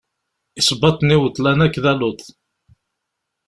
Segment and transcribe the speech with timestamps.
[0.59, 2.19] Isebbaḍen-iw ḍlan akk d aluḍ.